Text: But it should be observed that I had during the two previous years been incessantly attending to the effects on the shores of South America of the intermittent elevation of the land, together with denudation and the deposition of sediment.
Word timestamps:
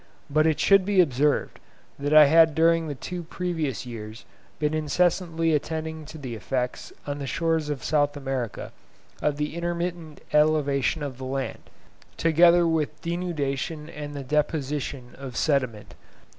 But 0.31 0.47
it 0.47 0.59
should 0.59 0.83
be 0.83 0.99
observed 0.99 1.59
that 1.99 2.11
I 2.11 2.25
had 2.25 2.55
during 2.55 2.87
the 2.87 2.95
two 2.95 3.21
previous 3.21 3.85
years 3.85 4.25
been 4.57 4.73
incessantly 4.73 5.53
attending 5.53 6.05
to 6.07 6.17
the 6.17 6.33
effects 6.33 6.91
on 7.05 7.19
the 7.19 7.27
shores 7.27 7.69
of 7.69 7.83
South 7.83 8.17
America 8.17 8.71
of 9.21 9.37
the 9.37 9.53
intermittent 9.53 10.21
elevation 10.33 11.03
of 11.03 11.19
the 11.19 11.23
land, 11.25 11.59
together 12.17 12.67
with 12.67 12.99
denudation 13.03 13.89
and 13.91 14.15
the 14.15 14.23
deposition 14.23 15.11
of 15.19 15.37
sediment. 15.37 15.93